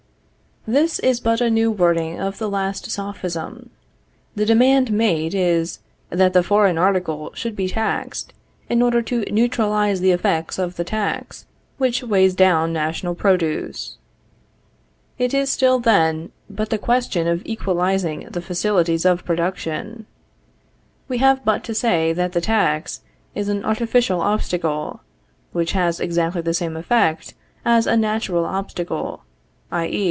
[0.67, 3.71] This is but a new wording of the last Sophism.
[4.35, 5.79] The demand made is,
[6.11, 8.31] that the foreign article should be taxed,
[8.69, 11.47] in order to neutralize the effects of the tax,
[11.79, 13.97] which weighs down national produce.
[15.17, 20.05] It is still then but the question of equalizing the facilities of production.
[21.07, 23.01] We have but to say that the tax
[23.33, 25.01] is an artificial obstacle,
[25.53, 27.33] which has exactly the same effect
[27.65, 29.23] as a natural obstacle,
[29.71, 29.99] i.e.